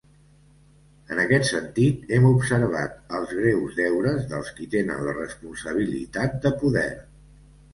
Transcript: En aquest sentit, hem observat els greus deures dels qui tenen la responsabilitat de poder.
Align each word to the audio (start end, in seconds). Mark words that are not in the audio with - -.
En 1.15 1.19
aquest 1.23 1.45
sentit, 1.49 2.07
hem 2.17 2.25
observat 2.31 2.95
els 3.19 3.35
greus 3.41 3.77
deures 3.81 4.27
dels 4.33 4.51
qui 4.57 4.69
tenen 4.75 5.05
la 5.11 5.15
responsabilitat 5.21 6.39
de 6.47 6.55
poder. 6.65 6.89